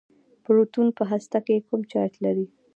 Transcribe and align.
پروټون 0.43 0.87
په 0.97 1.03
هسته 1.11 1.39
کې 1.45 1.65
کوم 1.67 1.81
چارچ 1.91 2.13
لري. 2.25 2.45